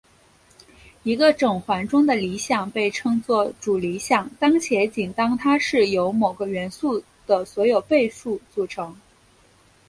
[1.03, 8.97] 一个整环中的理想被称作主理想当且仅当它是由某个元素的所有倍数组成。